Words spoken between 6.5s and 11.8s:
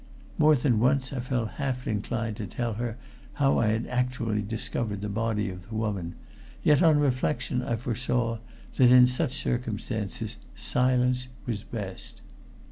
yet on reflection I foresaw that in such circumstances silence was